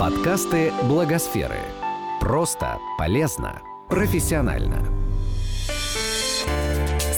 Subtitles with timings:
[0.00, 1.58] Подкасты Благосферы.
[2.22, 4.82] Просто, полезно, профессионально.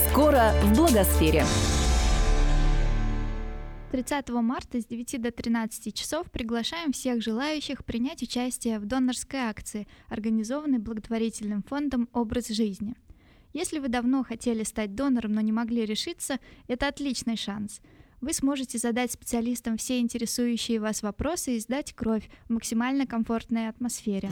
[0.09, 1.45] Скоро в Благосфере.
[3.93, 9.87] 30 марта с 9 до 13 часов приглашаем всех желающих принять участие в донорской акции,
[10.09, 12.95] организованной благотворительным фондом «Образ жизни».
[13.53, 16.37] Если вы давно хотели стать донором, но не могли решиться,
[16.67, 17.79] это отличный шанс–
[18.23, 24.29] вы сможете задать специалистам все интересующие вас вопросы и сдать кровь в максимально комфортной атмосфере.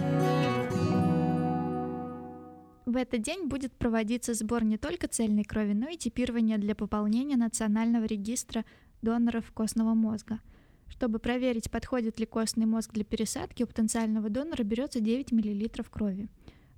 [2.86, 7.36] В этот день будет проводиться сбор не только цельной крови, но и типирование для пополнения
[7.36, 8.64] национального регистра
[9.02, 10.40] доноров костного мозга.
[10.88, 16.30] Чтобы проверить, подходит ли костный мозг для пересадки, у потенциального донора берется 9 мл крови.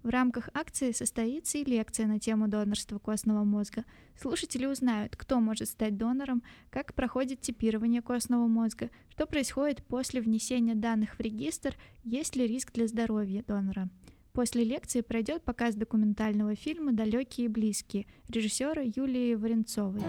[0.04, 3.86] В рамках акции состоится и лекция на тему донорства костного мозга.
[4.20, 10.76] Слушатели узнают, кто может стать донором, как проходит типирование костного мозга, что происходит после внесения
[10.76, 13.90] данных в регистр, есть ли риск для здоровья донора.
[14.34, 20.02] После лекции пройдет показ документального фильма «Далекие и близкие» режиссера Юлии Варенцовой.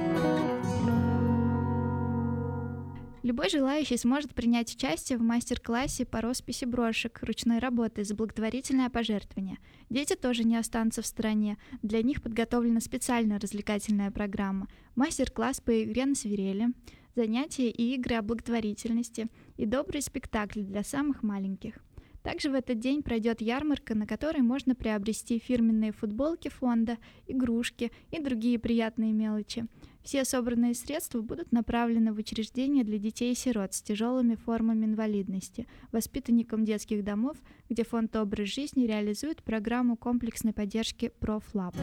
[3.25, 9.57] Любой желающий сможет принять участие в мастер-классе по росписи брошек ручной работы за благотворительное пожертвование.
[9.89, 11.57] Дети тоже не останутся в стороне.
[11.81, 14.69] Для них подготовлена специальная развлекательная программа.
[14.95, 16.75] Мастер-класс по игре на свирели,
[17.17, 21.83] занятия и игры о благотворительности и добрый спектакль для самых маленьких.
[22.23, 28.19] Также в этот день пройдет ярмарка, на которой можно приобрести фирменные футболки фонда, игрушки и
[28.19, 29.67] другие приятные мелочи.
[30.05, 35.67] Все собранные средства будут направлены в учреждения для детей и сирот с тяжелыми формами инвалидности,
[35.93, 37.39] воспитанникам детских домов,
[37.71, 41.75] где фонд «Образ жизни» реализует программу комплексной поддержки «Профлаб».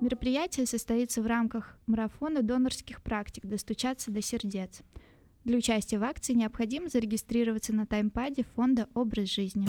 [0.00, 4.82] Мероприятие состоится в рамках марафона донорских практик «Достучаться до сердец».
[5.44, 9.68] Для участия в акции необходимо зарегистрироваться на таймпаде фонда «Образ жизни».